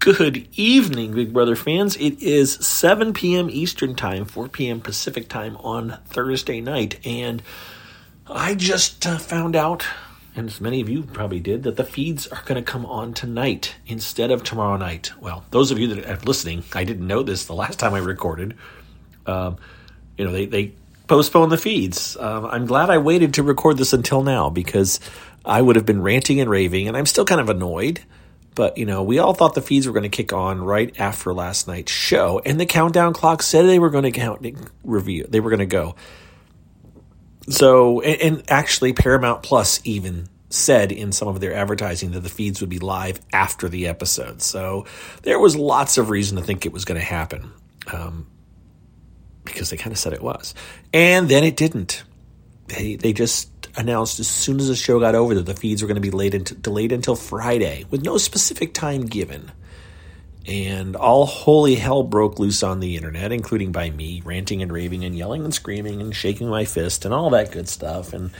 Good 0.00 0.48
evening, 0.54 1.12
Big 1.12 1.30
Brother 1.30 1.54
fans. 1.54 1.94
It 1.98 2.22
is 2.22 2.54
7 2.54 3.12
p.m. 3.12 3.50
Eastern 3.50 3.94
Time, 3.94 4.24
4 4.24 4.48
p.m. 4.48 4.80
Pacific 4.80 5.28
Time 5.28 5.58
on 5.58 5.98
Thursday 6.06 6.62
night, 6.62 6.98
and 7.04 7.42
I 8.26 8.54
just 8.54 9.06
uh, 9.06 9.18
found 9.18 9.54
out, 9.54 9.84
and 10.34 10.48
as 10.48 10.58
many 10.58 10.80
of 10.80 10.88
you 10.88 11.02
probably 11.02 11.38
did, 11.38 11.64
that 11.64 11.76
the 11.76 11.84
feeds 11.84 12.26
are 12.28 12.40
going 12.46 12.56
to 12.56 12.62
come 12.62 12.86
on 12.86 13.12
tonight 13.12 13.74
instead 13.86 14.30
of 14.30 14.42
tomorrow 14.42 14.78
night. 14.78 15.12
Well, 15.20 15.44
those 15.50 15.70
of 15.70 15.78
you 15.78 15.88
that 15.88 16.06
are 16.06 16.24
listening, 16.24 16.64
I 16.72 16.84
didn't 16.84 17.06
know 17.06 17.22
this 17.22 17.44
the 17.44 17.54
last 17.54 17.78
time 17.78 17.92
I 17.92 17.98
recorded. 17.98 18.56
Um, 19.26 19.58
you 20.16 20.24
know, 20.24 20.32
they, 20.32 20.46
they 20.46 20.72
postponed 21.08 21.52
the 21.52 21.58
feeds. 21.58 22.16
Um, 22.16 22.46
I'm 22.46 22.64
glad 22.64 22.88
I 22.88 22.96
waited 22.96 23.34
to 23.34 23.42
record 23.42 23.76
this 23.76 23.92
until 23.92 24.22
now 24.22 24.48
because 24.48 24.98
I 25.44 25.60
would 25.60 25.76
have 25.76 25.84
been 25.84 26.00
ranting 26.00 26.40
and 26.40 26.48
raving, 26.48 26.88
and 26.88 26.96
I'm 26.96 27.04
still 27.04 27.26
kind 27.26 27.42
of 27.42 27.50
annoyed 27.50 28.00
but, 28.54 28.76
you 28.76 28.84
know, 28.84 29.02
we 29.02 29.18
all 29.18 29.32
thought 29.32 29.54
the 29.54 29.62
feeds 29.62 29.86
were 29.86 29.92
going 29.92 30.02
to 30.02 30.08
kick 30.08 30.32
on 30.32 30.60
right 30.60 30.98
after 30.98 31.32
last 31.32 31.68
night's 31.68 31.92
show, 31.92 32.40
and 32.44 32.58
the 32.58 32.66
countdown 32.66 33.12
clock 33.12 33.42
said 33.42 33.66
they 33.66 33.78
were 33.78 33.90
going 33.90 34.04
to 34.04 34.10
count 34.10 34.46
review. 34.82 35.26
They 35.28 35.40
were 35.40 35.50
going 35.50 35.60
to 35.60 35.66
go. 35.66 35.94
So, 37.48 38.00
and, 38.00 38.20
and 38.20 38.50
actually, 38.50 38.92
Paramount 38.92 39.42
Plus 39.42 39.80
even 39.84 40.28
said 40.50 40.90
in 40.90 41.12
some 41.12 41.28
of 41.28 41.40
their 41.40 41.54
advertising 41.54 42.10
that 42.10 42.20
the 42.20 42.28
feeds 42.28 42.60
would 42.60 42.70
be 42.70 42.80
live 42.80 43.20
after 43.32 43.68
the 43.68 43.86
episode. 43.86 44.42
So 44.42 44.84
there 45.22 45.38
was 45.38 45.54
lots 45.56 45.96
of 45.96 46.10
reason 46.10 46.36
to 46.36 46.42
think 46.42 46.66
it 46.66 46.72
was 46.72 46.84
going 46.84 47.00
to 47.00 47.06
happen 47.06 47.52
um, 47.92 48.26
because 49.44 49.70
they 49.70 49.76
kind 49.76 49.92
of 49.92 49.98
said 49.98 50.12
it 50.12 50.22
was. 50.22 50.54
And 50.92 51.28
then 51.28 51.44
it 51.44 51.56
didn't. 51.56 52.02
They, 52.74 52.96
they 52.96 53.12
just 53.12 53.50
announced 53.76 54.20
as 54.20 54.28
soon 54.28 54.60
as 54.60 54.68
the 54.68 54.76
show 54.76 55.00
got 55.00 55.14
over 55.14 55.34
that 55.34 55.46
the 55.46 55.54
feeds 55.54 55.82
were 55.82 55.88
going 55.88 55.96
to 55.96 56.00
be 56.00 56.10
late 56.10 56.34
into, 56.34 56.54
delayed 56.54 56.92
until 56.92 57.16
Friday 57.16 57.84
with 57.90 58.04
no 58.04 58.18
specific 58.18 58.74
time 58.74 59.06
given. 59.06 59.50
And 60.46 60.96
all 60.96 61.26
holy 61.26 61.74
hell 61.74 62.02
broke 62.02 62.38
loose 62.38 62.62
on 62.62 62.80
the 62.80 62.96
internet, 62.96 63.30
including 63.30 63.72
by 63.72 63.90
me, 63.90 64.22
ranting 64.24 64.62
and 64.62 64.72
raving 64.72 65.04
and 65.04 65.16
yelling 65.16 65.44
and 65.44 65.54
screaming 65.54 66.00
and 66.00 66.14
shaking 66.14 66.48
my 66.48 66.64
fist 66.64 67.04
and 67.04 67.12
all 67.12 67.30
that 67.30 67.52
good 67.52 67.68
stuff 67.68 68.12
and 68.12 68.30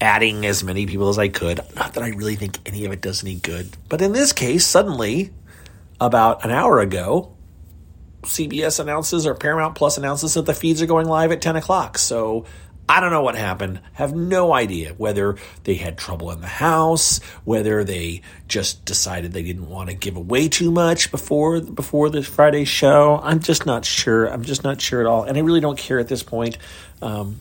adding 0.00 0.44
as 0.44 0.64
many 0.64 0.86
people 0.86 1.08
as 1.08 1.18
I 1.18 1.28
could. 1.28 1.60
Not 1.76 1.94
that 1.94 2.02
I 2.02 2.08
really 2.08 2.36
think 2.36 2.58
any 2.66 2.84
of 2.84 2.92
it 2.92 3.00
does 3.00 3.22
any 3.22 3.36
good. 3.36 3.76
But 3.88 4.02
in 4.02 4.12
this 4.12 4.32
case, 4.32 4.66
suddenly, 4.66 5.32
about 6.00 6.44
an 6.44 6.50
hour 6.50 6.80
ago, 6.80 7.34
CBS 8.22 8.80
announces 8.80 9.26
or 9.26 9.34
Paramount 9.34 9.74
Plus 9.74 9.96
announces 9.96 10.34
that 10.34 10.46
the 10.46 10.54
feeds 10.54 10.82
are 10.82 10.86
going 10.86 11.06
live 11.06 11.30
at 11.30 11.40
10 11.40 11.56
o'clock. 11.56 11.98
So 11.98 12.46
I 12.86 13.00
don't 13.00 13.10
know 13.10 13.22
what 13.22 13.34
happened. 13.34 13.80
Have 13.94 14.14
no 14.14 14.52
idea 14.52 14.92
whether 14.94 15.36
they 15.64 15.74
had 15.74 15.96
trouble 15.96 16.30
in 16.30 16.42
the 16.42 16.46
house, 16.46 17.22
whether 17.44 17.82
they 17.82 18.20
just 18.46 18.84
decided 18.84 19.32
they 19.32 19.42
didn't 19.42 19.70
want 19.70 19.88
to 19.88 19.96
give 19.96 20.16
away 20.16 20.48
too 20.48 20.70
much 20.70 21.10
before 21.10 21.60
before 21.62 22.10
the 22.10 22.22
Friday 22.22 22.64
show. 22.64 23.18
I'm 23.22 23.40
just 23.40 23.64
not 23.64 23.86
sure. 23.86 24.26
I'm 24.26 24.42
just 24.42 24.64
not 24.64 24.82
sure 24.82 25.00
at 25.00 25.06
all, 25.06 25.24
and 25.24 25.38
I 25.38 25.40
really 25.40 25.60
don't 25.60 25.78
care 25.78 25.98
at 25.98 26.08
this 26.08 26.22
point. 26.22 26.58
Um, 27.00 27.40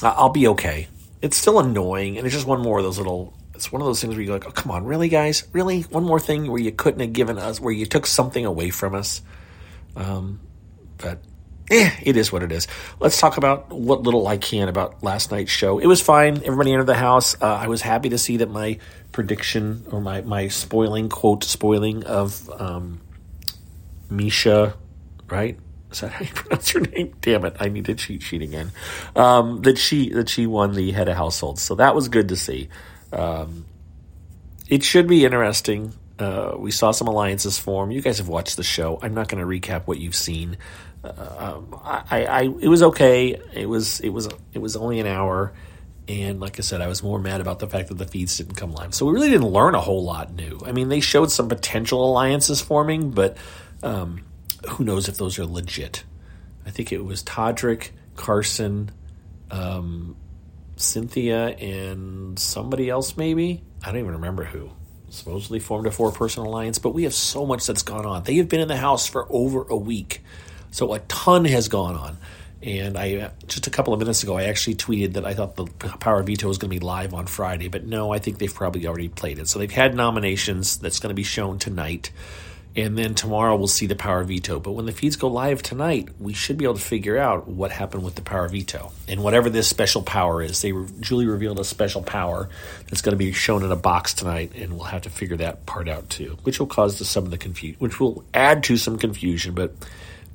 I'll 0.00 0.30
be 0.30 0.46
okay. 0.48 0.86
It's 1.20 1.36
still 1.36 1.58
annoying, 1.58 2.16
and 2.16 2.24
it's 2.24 2.34
just 2.34 2.46
one 2.46 2.62
more 2.62 2.78
of 2.78 2.84
those 2.84 2.98
little. 2.98 3.34
It's 3.54 3.72
one 3.72 3.82
of 3.82 3.86
those 3.86 4.00
things 4.00 4.14
where 4.14 4.22
you're 4.22 4.32
like, 4.32 4.46
"Oh, 4.46 4.52
come 4.52 4.70
on, 4.70 4.84
really, 4.84 5.08
guys? 5.08 5.46
Really? 5.52 5.82
One 5.82 6.04
more 6.04 6.20
thing 6.20 6.50
where 6.50 6.60
you 6.60 6.70
couldn't 6.70 7.00
have 7.00 7.12
given 7.12 7.36
us, 7.36 7.60
where 7.60 7.72
you 7.72 7.84
took 7.84 8.06
something 8.06 8.46
away 8.46 8.70
from 8.70 8.94
us." 8.94 9.22
Um, 9.96 10.40
but 10.98 11.18
eh, 11.70 11.90
it 12.02 12.16
is 12.16 12.32
what 12.32 12.42
it 12.42 12.52
is. 12.52 12.66
Let's 12.98 13.18
talk 13.20 13.36
about 13.36 13.70
what 13.70 14.02
little 14.02 14.26
I 14.26 14.36
can 14.36 14.68
about 14.68 15.02
last 15.02 15.30
night's 15.30 15.50
show. 15.50 15.78
It 15.78 15.86
was 15.86 16.00
fine. 16.00 16.38
Everybody 16.38 16.72
entered 16.72 16.86
the 16.86 16.94
house. 16.94 17.40
Uh, 17.40 17.46
I 17.46 17.68
was 17.68 17.82
happy 17.82 18.08
to 18.10 18.18
see 18.18 18.38
that 18.38 18.50
my 18.50 18.78
prediction 19.12 19.86
or 19.90 20.00
my, 20.00 20.20
my 20.22 20.48
spoiling, 20.48 21.08
quote, 21.08 21.44
spoiling 21.44 22.04
of 22.04 22.50
um, 22.60 23.00
Misha, 24.10 24.74
right? 25.28 25.58
Is 25.90 26.00
that 26.00 26.12
how 26.12 26.24
you 26.24 26.30
pronounce 26.34 26.74
your 26.74 26.82
name? 26.84 27.14
Damn 27.20 27.44
it! 27.44 27.56
I 27.60 27.68
need 27.68 27.86
to 27.86 27.94
cheat 27.94 28.22
sheet 28.22 28.42
again. 28.42 28.70
Um, 29.16 29.62
that 29.62 29.78
she 29.78 30.10
that 30.10 30.28
she 30.28 30.46
won 30.46 30.74
the 30.74 30.92
head 30.92 31.08
of 31.08 31.16
household, 31.16 31.58
so 31.58 31.74
that 31.76 31.94
was 31.94 32.08
good 32.08 32.28
to 32.28 32.36
see. 32.36 32.68
Um, 33.12 33.66
it 34.68 34.84
should 34.84 35.08
be 35.08 35.24
interesting. 35.24 35.94
Uh, 36.20 36.54
we 36.58 36.70
saw 36.70 36.90
some 36.90 37.08
alliances 37.08 37.58
form. 37.58 37.90
You 37.90 38.02
guys 38.02 38.18
have 38.18 38.28
watched 38.28 38.58
the 38.58 38.62
show. 38.62 38.98
I'm 39.00 39.14
not 39.14 39.28
going 39.28 39.40
to 39.40 39.46
recap 39.46 39.86
what 39.86 39.98
you've 39.98 40.14
seen. 40.14 40.58
Um, 41.02 41.74
I, 41.82 42.26
I, 42.26 42.42
it 42.42 42.68
was 42.68 42.82
okay. 42.82 43.40
It 43.54 43.66
was, 43.66 44.00
it 44.00 44.10
was, 44.10 44.28
it 44.52 44.58
was 44.58 44.76
only 44.76 45.00
an 45.00 45.06
hour, 45.06 45.54
and 46.06 46.38
like 46.38 46.58
I 46.58 46.62
said, 46.62 46.82
I 46.82 46.88
was 46.88 47.02
more 47.02 47.18
mad 47.18 47.40
about 47.40 47.58
the 47.58 47.66
fact 47.66 47.88
that 47.88 47.94
the 47.94 48.06
feeds 48.06 48.36
didn't 48.36 48.56
come 48.56 48.72
live. 48.72 48.94
So 48.94 49.06
we 49.06 49.12
really 49.12 49.30
didn't 49.30 49.46
learn 49.46 49.74
a 49.74 49.80
whole 49.80 50.04
lot 50.04 50.34
new. 50.34 50.60
I 50.64 50.72
mean, 50.72 50.90
they 50.90 51.00
showed 51.00 51.30
some 51.30 51.48
potential 51.48 52.04
alliances 52.04 52.60
forming, 52.60 53.12
but 53.12 53.38
um, 53.82 54.26
who 54.68 54.84
knows 54.84 55.08
if 55.08 55.16
those 55.16 55.38
are 55.38 55.46
legit? 55.46 56.04
I 56.66 56.70
think 56.70 56.92
it 56.92 57.02
was 57.02 57.22
Todrick, 57.22 57.92
Carson, 58.16 58.90
um, 59.50 60.16
Cynthia, 60.76 61.46
and 61.48 62.38
somebody 62.38 62.90
else. 62.90 63.16
Maybe 63.16 63.62
I 63.82 63.86
don't 63.86 64.00
even 64.00 64.12
remember 64.12 64.44
who 64.44 64.70
supposedly 65.10 65.58
formed 65.58 65.86
a 65.86 65.90
four 65.90 66.12
person 66.12 66.44
alliance, 66.44 66.78
but 66.78 66.94
we 66.94 67.04
have 67.04 67.14
so 67.14 67.44
much 67.44 67.66
that's 67.66 67.82
gone 67.82 68.06
on. 68.06 68.22
They 68.24 68.36
have 68.36 68.48
been 68.48 68.60
in 68.60 68.68
the 68.68 68.76
house 68.76 69.06
for 69.06 69.26
over 69.30 69.66
a 69.68 69.76
week. 69.76 70.22
So 70.70 70.94
a 70.94 71.00
ton 71.00 71.44
has 71.44 71.68
gone 71.68 71.96
on. 71.96 72.16
And 72.62 72.98
I 72.98 73.30
just 73.46 73.66
a 73.66 73.70
couple 73.70 73.94
of 73.94 74.00
minutes 74.00 74.22
ago, 74.22 74.36
I 74.36 74.44
actually 74.44 74.74
tweeted 74.74 75.14
that 75.14 75.24
I 75.24 75.32
thought 75.32 75.56
the 75.56 75.64
Power 75.64 76.22
Veto 76.22 76.46
was 76.46 76.58
going 76.58 76.70
to 76.70 76.78
be 76.78 76.84
live 76.84 77.14
on 77.14 77.26
Friday, 77.26 77.68
but 77.68 77.84
no, 77.84 78.12
I 78.12 78.18
think 78.18 78.38
they've 78.38 78.54
probably 78.54 78.86
already 78.86 79.08
played 79.08 79.38
it. 79.38 79.48
So 79.48 79.58
they've 79.58 79.70
had 79.70 79.94
nominations 79.94 80.76
that's 80.76 80.98
going 80.98 81.08
to 81.08 81.14
be 81.14 81.22
shown 81.22 81.58
tonight, 81.58 82.10
and 82.76 82.96
then 82.96 83.14
tomorrow 83.14 83.56
we'll 83.56 83.66
see 83.66 83.86
the 83.86 83.96
Power 83.96 84.22
Veto. 84.22 84.60
But 84.60 84.72
when 84.72 84.86
the 84.86 84.92
feeds 84.92 85.16
go 85.16 85.28
live 85.28 85.62
tonight, 85.62 86.08
we 86.20 86.32
should 86.32 86.56
be 86.56 86.64
able 86.64 86.74
to 86.74 86.80
figure 86.80 87.18
out 87.18 87.48
what 87.48 87.72
happened 87.72 88.04
with 88.04 88.14
the 88.14 88.22
Power 88.22 88.48
Veto 88.48 88.92
and 89.08 89.24
whatever 89.24 89.50
this 89.50 89.68
special 89.68 90.02
power 90.02 90.42
is. 90.42 90.62
They 90.62 90.72
Julie 91.00 91.26
revealed 91.26 91.58
a 91.58 91.64
special 91.64 92.02
power 92.02 92.48
that's 92.88 93.02
going 93.02 93.12
to 93.12 93.18
be 93.18 93.32
shown 93.32 93.64
in 93.64 93.72
a 93.72 93.76
box 93.76 94.14
tonight, 94.14 94.52
and 94.54 94.74
we'll 94.74 94.84
have 94.84 95.02
to 95.02 95.10
figure 95.10 95.36
that 95.38 95.66
part 95.66 95.88
out 95.88 96.08
too, 96.08 96.38
which 96.44 96.60
will 96.60 96.66
cause 96.66 96.98
the, 96.98 97.04
some 97.04 97.24
of 97.24 97.30
the 97.30 97.38
confusion, 97.38 97.76
which 97.80 97.98
will 97.98 98.24
add 98.32 98.62
to 98.64 98.76
some 98.76 98.98
confusion, 98.98 99.54
but 99.54 99.74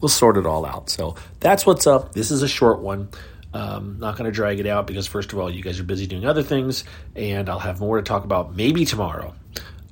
we'll 0.00 0.08
sort 0.08 0.36
it 0.38 0.46
all 0.46 0.64
out. 0.64 0.88
So 0.88 1.16
that's 1.40 1.66
what's 1.66 1.86
up. 1.86 2.14
This 2.14 2.30
is 2.30 2.42
a 2.42 2.48
short 2.48 2.80
one. 2.80 3.08
Um, 3.54 3.98
not 3.98 4.16
going 4.16 4.24
to 4.24 4.34
drag 4.34 4.60
it 4.60 4.66
out 4.66 4.86
because, 4.86 5.06
first 5.06 5.34
of 5.34 5.38
all, 5.38 5.50
you 5.50 5.62
guys 5.62 5.78
are 5.78 5.84
busy 5.84 6.06
doing 6.06 6.24
other 6.24 6.42
things, 6.42 6.84
and 7.14 7.50
I'll 7.50 7.58
have 7.58 7.80
more 7.80 7.98
to 7.98 8.02
talk 8.02 8.24
about 8.24 8.56
maybe 8.56 8.86
tomorrow. 8.86 9.34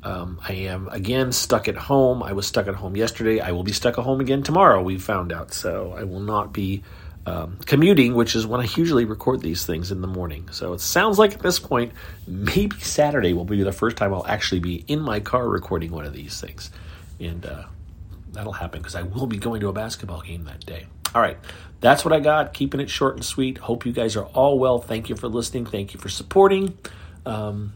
Um, 0.02 0.40
I 0.46 0.52
am 0.52 0.88
again 0.88 1.32
stuck 1.32 1.68
at 1.68 1.76
home. 1.76 2.22
I 2.22 2.32
was 2.32 2.46
stuck 2.46 2.66
at 2.68 2.74
home 2.74 2.96
yesterday. 2.96 3.40
I 3.40 3.52
will 3.52 3.64
be 3.64 3.72
stuck 3.72 3.98
at 3.98 4.04
home 4.04 4.20
again 4.20 4.42
tomorrow. 4.42 4.82
We 4.82 4.98
found 4.98 5.32
out, 5.32 5.52
so 5.52 5.94
I 5.96 6.04
will 6.04 6.20
not 6.20 6.52
be 6.52 6.82
um, 7.26 7.58
commuting, 7.66 8.14
which 8.14 8.34
is 8.34 8.46
when 8.46 8.60
I 8.60 8.68
usually 8.76 9.04
record 9.04 9.42
these 9.42 9.66
things 9.66 9.92
in 9.92 10.00
the 10.00 10.06
morning. 10.06 10.48
So 10.52 10.72
it 10.72 10.80
sounds 10.80 11.18
like 11.18 11.34
at 11.34 11.40
this 11.40 11.58
point, 11.58 11.92
maybe 12.26 12.78
Saturday 12.80 13.34
will 13.34 13.44
be 13.44 13.62
the 13.62 13.72
first 13.72 13.96
time 13.96 14.14
I'll 14.14 14.26
actually 14.26 14.60
be 14.60 14.84
in 14.88 15.00
my 15.00 15.20
car 15.20 15.46
recording 15.46 15.90
one 15.90 16.06
of 16.06 16.14
these 16.14 16.40
things, 16.40 16.70
and 17.18 17.44
uh, 17.44 17.64
that'll 18.32 18.52
happen 18.52 18.80
because 18.80 18.94
I 18.94 19.02
will 19.02 19.26
be 19.26 19.36
going 19.36 19.60
to 19.60 19.68
a 19.68 19.72
basketball 19.72 20.22
game 20.22 20.44
that 20.44 20.64
day. 20.64 20.86
All 21.14 21.20
right, 21.20 21.36
that's 21.80 22.04
what 22.04 22.14
I 22.14 22.20
got. 22.20 22.54
Keeping 22.54 22.80
it 22.80 22.88
short 22.88 23.16
and 23.16 23.24
sweet. 23.24 23.58
Hope 23.58 23.84
you 23.84 23.92
guys 23.92 24.16
are 24.16 24.24
all 24.26 24.58
well. 24.58 24.78
Thank 24.78 25.10
you 25.10 25.16
for 25.16 25.28
listening. 25.28 25.66
Thank 25.66 25.92
you 25.92 26.00
for 26.00 26.08
supporting 26.08 26.78
um, 27.26 27.74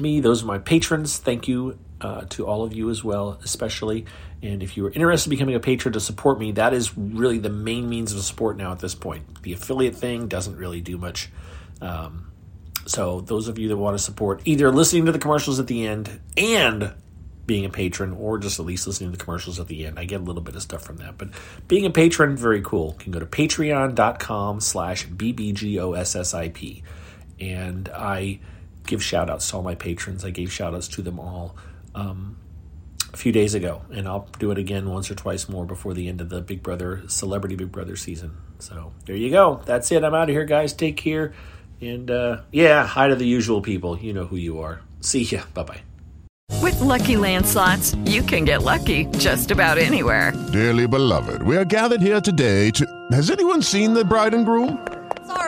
me. 0.00 0.20
Those 0.20 0.42
are 0.42 0.46
my 0.46 0.58
patrons. 0.58 1.18
Thank 1.18 1.48
you 1.48 1.78
uh, 2.00 2.22
to 2.30 2.46
all 2.46 2.62
of 2.62 2.72
you 2.72 2.90
as 2.90 3.02
well, 3.02 3.38
especially. 3.42 4.06
And 4.42 4.62
if 4.62 4.76
you 4.76 4.86
are 4.86 4.90
interested 4.90 5.30
in 5.30 5.36
becoming 5.36 5.54
a 5.54 5.60
patron 5.60 5.94
to 5.94 6.00
support 6.00 6.38
me, 6.38 6.52
that 6.52 6.74
is 6.74 6.96
really 6.96 7.38
the 7.38 7.50
main 7.50 7.88
means 7.88 8.12
of 8.12 8.20
support 8.20 8.56
now 8.56 8.72
at 8.72 8.80
this 8.80 8.94
point. 8.94 9.42
The 9.42 9.52
affiliate 9.52 9.96
thing 9.96 10.28
doesn't 10.28 10.56
really 10.56 10.80
do 10.80 10.98
much. 10.98 11.30
Um, 11.80 12.30
so, 12.86 13.20
those 13.20 13.48
of 13.48 13.58
you 13.58 13.68
that 13.68 13.76
want 13.76 13.96
to 13.96 14.02
support 14.02 14.42
either 14.44 14.70
listening 14.70 15.06
to 15.06 15.12
the 15.12 15.18
commercials 15.18 15.58
at 15.58 15.66
the 15.66 15.86
end 15.86 16.20
and 16.36 16.92
being 17.46 17.64
a 17.64 17.70
patron 17.70 18.12
or 18.12 18.38
just 18.38 18.58
at 18.58 18.66
least 18.66 18.86
listening 18.86 19.12
to 19.12 19.16
the 19.16 19.24
commercials 19.24 19.58
at 19.58 19.68
the 19.68 19.86
end. 19.86 19.98
I 19.98 20.04
get 20.04 20.20
a 20.20 20.24
little 20.24 20.42
bit 20.42 20.56
of 20.56 20.62
stuff 20.62 20.82
from 20.82 20.96
that. 20.98 21.16
But 21.16 21.30
being 21.68 21.86
a 21.86 21.90
patron, 21.90 22.36
very 22.36 22.60
cool. 22.60 22.96
You 22.98 23.04
can 23.04 23.12
go 23.12 23.20
to 23.20 23.26
patreon.com 23.26 24.60
slash 24.60 25.06
BBGOSSIP. 25.06 26.82
And 27.38 27.88
I 27.90 28.40
give 28.86 29.02
shout 29.02 29.30
outs 29.30 29.50
to 29.50 29.56
all 29.56 29.62
my 29.62 29.74
patrons. 29.74 30.24
I 30.24 30.30
gave 30.30 30.52
shout 30.52 30.74
outs 30.74 30.88
to 30.88 31.02
them 31.02 31.18
all 31.18 31.56
um, 31.94 32.38
a 33.12 33.16
few 33.16 33.32
days 33.32 33.54
ago. 33.54 33.82
And 33.92 34.06
I'll 34.06 34.28
do 34.38 34.50
it 34.50 34.58
again 34.58 34.88
once 34.88 35.10
or 35.10 35.14
twice 35.14 35.48
more 35.48 35.64
before 35.64 35.94
the 35.94 36.08
end 36.08 36.20
of 36.20 36.28
the 36.28 36.40
Big 36.40 36.62
Brother, 36.62 37.02
Celebrity 37.08 37.56
Big 37.56 37.72
Brother 37.72 37.96
season. 37.96 38.36
So 38.58 38.92
there 39.04 39.16
you 39.16 39.30
go. 39.30 39.60
That's 39.64 39.90
it. 39.92 40.04
I'm 40.04 40.14
out 40.14 40.28
of 40.28 40.34
here, 40.34 40.44
guys. 40.44 40.72
Take 40.72 40.96
care. 40.96 41.34
And 41.80 42.10
uh, 42.10 42.42
yeah, 42.52 42.86
hi 42.86 43.08
to 43.08 43.14
the 43.14 43.26
usual 43.26 43.60
people. 43.60 43.98
You 43.98 44.12
know 44.12 44.24
who 44.26 44.36
you 44.36 44.60
are. 44.60 44.80
See 45.00 45.22
ya. 45.22 45.42
Bye 45.52 45.62
bye. 45.64 45.80
With 46.62 46.80
lucky 46.80 47.14
landslots, 47.14 47.94
you 48.08 48.22
can 48.22 48.44
get 48.44 48.62
lucky 48.62 49.06
just 49.18 49.50
about 49.50 49.78
anywhere. 49.78 50.32
Dearly 50.52 50.86
beloved, 50.86 51.42
we 51.42 51.56
are 51.56 51.64
gathered 51.64 52.00
here 52.00 52.20
today 52.20 52.70
to. 52.72 52.86
Has 53.12 53.30
anyone 53.30 53.62
seen 53.62 53.94
the 53.94 54.04
bride 54.04 54.34
and 54.34 54.46
groom? 54.46 54.95